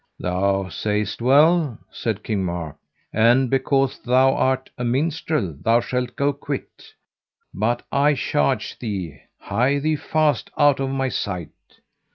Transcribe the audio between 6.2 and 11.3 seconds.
quit, but I charge thee hie thee fast out of my